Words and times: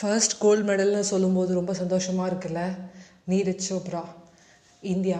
First 0.00 0.34
gold 0.38 0.62
மெடல்னு 0.68 1.00
சொல்லும்போது 1.10 1.50
ரொம்ப 1.54 1.72
சந்தோஷமாக 1.74 2.28
இருக்குல்ல? 2.30 2.60
நீரஜ் 3.30 3.66
சோப்ரா 3.68 4.00
இந்தியா 4.92 5.18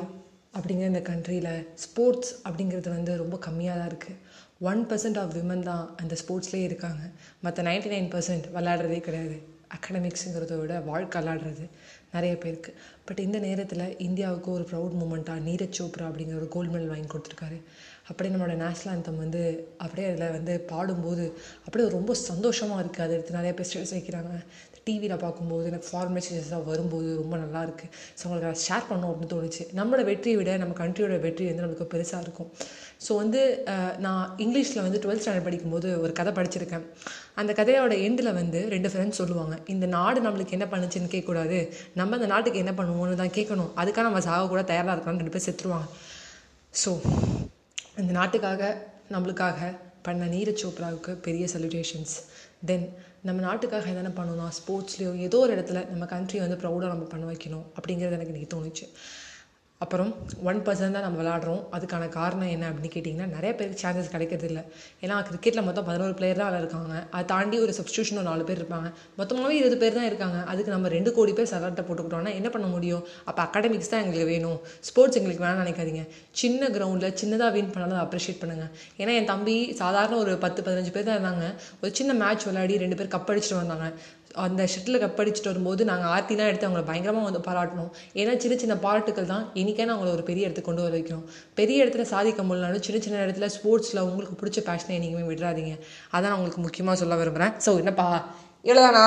அப்படிங்கிற 0.56 0.87
இந்த 0.92 1.03
கண்ட்ரியில் 1.08 1.67
ஸ்போர்ட்ஸ் 1.84 2.30
அப்படிங்கிறது 2.46 2.88
வந்து 2.88 3.16
ரொம்ப 3.16 3.38
கம்மியாக 3.46 3.78
தான் 3.80 3.90
இருக்குது 3.90 4.16
ஒன் 4.70 4.80
பர்சன்ட் 4.90 5.18
ஆஃப் 5.22 5.34
விமன் 5.36 5.66
தான் 5.70 5.84
அந்த 5.96 6.16
ஸ்போர்ட்ஸ்லேயே 6.22 6.68
இருக்காங்க. 6.70 7.02
மற்ற 7.40 7.62
நைன்டி 7.68 7.90
நைன் 7.94 8.11
பர்சன்ட் 8.14 8.46
விளையாடுறதே 8.56 9.00
கிடையாது. 9.08 9.36
அகடமிக்ஸுங்கிறத 9.77 10.55
விட 10.61 10.75
வாழ்க்கை 10.91 11.18
விளாடுறது 11.23 11.64
நிறைய 12.14 12.34
பேருக்கு. 12.43 12.70
பட் 13.09 13.20
இந்த 13.27 13.39
நேரத்தில் 13.46 13.84
இந்தியாவுக்கு 14.07 14.50
ஒரு 14.57 14.64
ப்ரௌட் 14.70 14.96
மூமெண்ட்டாக 15.00 15.45
நீரஜ் 15.48 15.79
சோப்ரா 15.80 16.07
அப்படிங்கிற 16.11 16.39
ஒரு 16.41 16.48
கோல்டு 16.55 16.73
மெடல் 16.73 16.93
வாங்கி 16.93 17.09
கொடுத்துருக்காரு. 17.12 17.59
அப்படியே 18.09 18.33
நம்மளோட 18.33 18.56
நேஷ்னல் 18.64 18.93
ஆந்தம் 18.95 19.20
வந்து 19.25 19.43
அப்படியே 19.84 20.06
அதில் 20.11 20.34
வந்து 20.38 20.55
பாடும்போது 20.73 21.25
அப்படியே 21.66 21.95
ரொம்ப 21.98 22.14
சந்தோஷமாக 22.30 22.83
இருக்குது 22.83 23.06
அதை 23.06 23.14
எடுத்து 23.19 23.38
நிறைய 23.38 23.52
பேர் 23.59 23.69
ஸ்டேட்டஸ் 23.70 23.96
வைக்கிறாங்க. 23.98 24.33
டிவியில் 24.87 25.23
பார்க்கும்போது 25.25 25.64
எனக்கு 25.70 25.89
ஃபாரின் 25.91 26.14
மெசேஜஸ்லாம் 26.19 26.69
வரும்போது 26.69 27.09
ரொம்ப 27.23 27.34
நல்லா 27.42 27.61
இருக்குது 27.66 27.91
ஸோ 28.19 28.23
உங்களுக்கு 28.27 28.48
அதை 28.50 28.61
ஷேர் 28.69 28.87
பண்ணணும் 28.91 29.11
அப்படின்னு 29.11 29.33
தோணுச்சு. 29.34 29.64
நம்மளோட 29.78 30.05
வெற்றியை 30.11 30.37
விட 30.39 30.52
நம்ம 30.62 30.77
கண்ட்ரியோட 30.83 31.16
வெற்றி 31.27 31.45
வந்து 31.50 31.64
நம்மளுக்கு 31.64 31.92
பெருசாக 31.95 32.25
இருக்கும். 32.27 32.50
ஸோ 33.06 33.12
வந்து 33.20 33.40
நான் 34.06 34.24
இங்கிலீஷில் 34.45 34.82
வந்து 34.86 35.00
டுவெல்த் 35.02 35.22
ஸ்டாண்டர்ட் 35.24 35.46
படிக்கும்போது 35.48 35.88
ஒரு 36.04 36.12
கதை 36.18 36.32
படிச்சிருக்கேன். 36.38 36.84
அந்த 37.41 37.52
கதையோட 37.60 37.95
எண்டில் 38.06 38.30
வந்து 38.41 38.60
ரெண்டு 38.74 38.88
ஃப்ரெண்ட்ஸ் 38.92 39.20
சொல்லுவாங்க. 39.20 39.54
இந்த 39.74 39.86
நாடு 39.96 40.20
நம்மளுக்கு 40.27 40.56
என்ன 40.58 40.66
பண்ணுச்சுன்னு 40.72 41.12
கேட்கக்கூடாது. 41.14 41.58
நம்ம 42.00 42.16
அந்த 42.18 42.28
நாட்டுக்கு 42.32 42.62
என்ன 42.64 42.74
பண்ணுவோம்னு 42.80 43.20
தான் 43.22 43.36
கேட்கணும். 43.38 43.70
அதுக்காக 43.82 44.06
நம்ம 44.08 44.22
சாக 44.28 44.48
கூட 44.52 44.62
தயாராக 44.72 44.94
இருக்கலாம்னு 44.96 45.22
ரெண்டு 45.22 45.34
பேர் 45.36 45.46
செத்துருவாங்க. 45.48 45.88
ஸோ 46.82 46.92
இந்த 48.02 48.12
நாட்டுக்காக 48.18 48.62
நம்மளுக்காக 49.14 49.70
பண்ண 50.08 50.27
நீரஜ் 50.34 50.62
சோப்ராவுக்கு 50.64 51.12
பெரிய 51.24 51.46
சல்யூட்டேஷன்ஸ் 51.55 52.14
தென் 52.69 52.86
நம்ம 53.28 53.41
நாட்டுக்காக 53.46 53.91
என்னென்ன 53.92 54.12
பண்ணணும் 54.20 54.52
ஸ்போர்ட்ஸ்லேயோ 54.58 55.10
ஏதோ 55.27 55.38
ஒரு 55.46 55.52
இடத்துல 55.56 55.80
நம்ம 55.91 56.05
கண்ட்ரி 56.12 56.38
வந்து 56.44 56.60
ப்ரௌடாக 56.62 56.92
நம்ம 56.94 57.08
பண்ண 57.14 57.25
வைக்கணும் 57.32 57.66
அப்படிங்கிறது 57.78 58.16
எனக்கு 58.19 58.32
இன்றைக்கி 58.34 58.50
தோணுச்சு. 58.55 58.86
அப்புறம் 59.84 60.11
ஒன் 60.50 60.59
பர்சன் 60.64 60.95
தான் 60.95 61.05
நம்ம 61.05 61.19
விளாடுறோம் 61.20 61.61
அதுக்கான 61.77 62.09
காரணம் 62.17 62.50
என்ன 62.55 62.64
அப்படின்னு 62.70 62.91
கேட்டிங்கன்னா 62.95 63.28
நிறைய 63.34 63.50
பேருக்கு 63.59 63.83
சான்சஸ் 63.83 64.11
கிடைக்கிறது 64.14 64.47
இல்லை. 64.50 64.62
ஏன்னா 65.05 65.14
கிரிக்கெட்டில் 65.28 65.64
மொத்தம் 65.69 65.87
பதினோரு 65.89 66.14
பிளேயர் 66.19 66.41
தான் 66.41 66.59
இருக்காங்க 66.62 66.92
அதை 67.14 67.22
தாண்டி 67.31 67.59
ஒரு 67.64 67.72
சப்ஸ்டியூஷன் 67.78 68.19
ஒரு 68.22 68.28
நாலு 68.31 68.45
பேர் 68.48 68.61
இருப்பாங்க. 68.61 68.89
மொத்தமாகவே 69.20 69.55
இருபது 69.61 69.78
பேர் 69.83 69.97
தான் 69.98 70.09
இருக்காங்க. 70.11 70.39
அதுக்கு 70.53 70.75
நம்ம 70.75 70.91
ரெண்டு 70.97 71.12
கோடி 71.19 71.34
பேர் 71.39 71.50
சலாட்டை 71.53 71.84
போட்டுக்கிட்டோம்னா 71.89 72.34
என்ன 72.41 72.50
பண்ண 72.56 72.69
முடியும்? 72.75 73.03
அப்போ 73.28 73.42
அகாடமிக்ஸ் 73.47 73.92
தான் 73.95 74.03
எங்களுக்கு 74.05 74.28
வேணும். 74.33 74.59
ஸ்போர்ட்ஸ் 74.91 75.19
எங்களுக்கு 75.20 75.45
வேணாம்னு 75.47 75.64
நினைக்காதீங்க. 75.64 76.05
சின்ன 76.42 76.70
கிரவுண்டில் 76.77 77.17
சின்னதாக 77.22 77.50
வின் 77.56 77.72
பண்ணாலும் 77.75 77.97
அதை 77.98 78.05
அப்ரிஷியேட் 78.06 78.41
பண்ணுங்கள் 78.44 78.70
ஏன்னா 79.03 79.15
என் 79.20 79.31
தம்பி 79.33 79.56
சாதாரண 79.83 80.19
ஒரு 80.25 80.34
பத்து 80.47 80.61
பதினஞ்சு 80.69 80.94
பேர் 80.98 81.09
தான் 81.11 81.19
இருந்தாங்க. 81.19 81.47
ஒரு 81.83 81.92
சின்ன 82.00 82.12
மேட்ச் 82.22 82.47
விளையாடி 82.50 82.77
ரெண்டு 82.84 82.98
பேர் 83.00 83.15
கப் 83.17 83.33
அடிச்சுட்டு 83.33 83.61
வந்தாங்க. 83.62 83.89
அந்த 84.45 84.62
ஷட்டில் 84.73 85.00
கப் 85.03 85.20
அடிச்சுட்டு 85.23 85.50
வரும்போது 85.50 85.83
நாங்கள் 85.91 86.11
ஆர்த்திலாம் 86.14 86.50
எடுத்து 86.50 86.67
அவங்கள 86.69 86.84
பயங்கரமாக 86.91 87.28
வந்து 87.28 87.42
பாராட்டணும். 87.48 87.91
ஏன்னா 88.20 88.34
சின்ன 88.42 88.56
சின்ன 88.62 88.77
பாராட்டுகள் 88.84 89.31
தான். 89.33 89.45
இன்றைக்கான 89.61 89.95
அவங்கள 89.95 90.11
ஒரு 90.17 90.25
பெரிய 90.31 90.47
இடத்துக்கு 90.47 90.70
கொண்டு 90.70 90.84
வர 90.87 90.95
வைக்கிறோம். 90.98 91.25
பெரிய 91.61 91.84
இடத்துல 91.84 92.06
சாதிக்க 92.14 92.42
முடியலனாலும் 92.48 92.87
சின்ன 92.89 93.00
சின்ன 93.06 93.22
இடத்துல 93.27 93.48
ஸ்போர்ட்ஸில் 93.56 94.05
உங்களுக்கு 94.09 94.41
பிடிச்ச 94.42 94.61
பேஷனை 94.69 94.97
என்றைக்குமே 94.98 95.28
விடுறாதீங்க 95.31 95.75
அதான் 96.14 96.31
நான் 96.31 96.39
உங்களுக்கு 96.41 96.67
முக்கியமாக 96.67 96.98
சொல்ல 97.03 97.17
விரும்புகிறேன் 97.22 97.55
ஸோ 97.67 97.72
என்னப்பா? 97.84 98.09
இவ்வளோதானா 98.64 99.06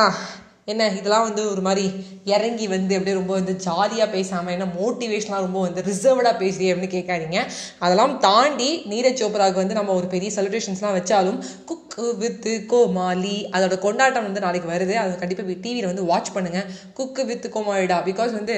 என்ன? 0.72 0.84
இதெல்லாம் 0.98 1.26
வந்து 1.28 1.44
ஒரு 1.54 1.62
மாதிரி 1.68 1.86
இறங்கி 2.34 2.66
வந்து 2.74 2.94
அப்படியே 2.98 3.16
ரொம்ப 3.18 3.34
வந்து 3.40 3.54
ஜாலியாக 3.66 4.08
பேசாமல் 4.14 4.54
என்ன 4.56 4.66
மோட்டிவேஷனாக 4.78 5.46
ரொம்ப 5.46 5.60
வந்து 5.66 5.82
ரிசர்வ்டாக 5.90 6.36
பேசி 6.42 6.70
அப்படின்னு 6.70 6.96
கேட்காதீங்க. 6.96 7.40
அதெல்லாம் 7.86 8.14
தாண்டி 8.28 8.70
நீரஜ் 8.92 9.22
சோப்ராவுக்கு 9.24 9.64
வந்து 9.64 9.80
நம்ம 9.80 9.96
ஒரு 10.00 10.08
பெரிய 10.14 10.32
செலிப்ரேஷன்ஸ்லாம் 10.38 10.98
வச்சாலும் 11.00 11.40
குக் 11.70 11.83
குக்கு 11.94 12.14
வித்து 12.22 12.52
கோமாளி. 12.70 13.34
அதோட 13.56 13.76
கொண்டாட்டம் 13.84 14.26
வந்து 14.28 14.44
நாளைக்கு 14.44 14.68
வருது. 14.72 14.94
அது 15.02 15.12
கண்டிப்பாக 15.22 15.56
டிவியில் 15.64 15.90
வந்து 15.90 16.04
வாட்ச் 16.12 16.32
பண்ணுங்கள் 16.36 16.70
குக்கு 16.98 17.24
வித்து 17.30 17.48
கோமாளிடா. 17.56 17.98
பிகாஸ் 18.08 18.32
வந்து 18.38 18.56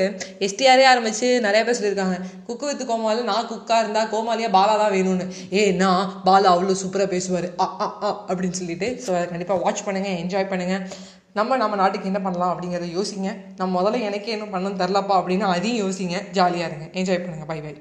எஸ்டிஆரே 0.47 0.85
ஆரம்பித்து 0.91 1.29
நிறைய 1.47 1.61
பேர் 1.67 1.77
சொல்லியிருக்காங்க. 1.79 2.17
குக்கு 2.47 2.65
வித்து 2.69 2.85
கோமாளி 2.91 3.23
நான் 3.31 3.49
குக்காக 3.49 3.81
இருந்தால் 3.83 4.09
கோமாளியாக 4.13 4.55
பாலா 4.57 4.75
தான் 4.83 4.93
வேணும்னு. 4.95 5.25
ஏ 5.57 5.63
நான் 5.81 6.13
பாலா 6.27 6.53
அவ்வளோ 6.53 6.75
சூப்பராக 6.83 7.09
பேசுவார். 7.15 7.47
ஆ 7.63 7.67
ஆ 7.85 7.87
ஆ 8.09 8.11
அப்படின்னு 8.29 8.59
சொல்லிட்டு. 8.61 8.89
ஸோ 9.05 9.11
அதை 9.17 9.25
கண்டிப்பாக 9.33 9.63
வாட்ச் 9.65 9.85
பண்ணுங்கள் 9.89 10.17
என்ஜாய் 10.21 10.51
பண்ணுங்கள் 10.53 10.85
நம்ம 11.39 11.57
நம்ம 11.63 11.77
நாட்டுக்கு 11.81 12.11
என்ன 12.11 12.21
பண்ணலாம் 12.27 12.53
அப்படிங்கிறத 12.53 12.89
யோசிங்க. 12.99 13.31
நம்ம 13.59 13.71
முதல்ல 13.79 14.01
எனக்கே 14.09 14.35
என்ன 14.37 14.47
பண்ணணும்னு 14.53 14.81
தெரிலப்பா 14.83 15.17
அப்படின்னு 15.21 15.47
அதையும் 15.55 15.81
யோசிங்க. 15.85 16.15
ஜாலியாக 16.39 16.69
இருங்க. 16.71 16.87
என்ஜாய் 17.01 17.23
பண்ணுங்கள் 17.25 17.51
பை 17.51 17.59
பை 17.65 17.75